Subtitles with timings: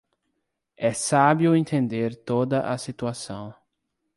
[0.77, 3.53] É sábio entender toda a situação.